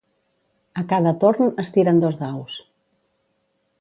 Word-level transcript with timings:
A 0.81 0.83
cada 0.93 1.11
torn 1.23 1.53
es 1.65 1.71
tiren 1.75 2.01
dos 2.05 2.19
daus. 2.23 2.57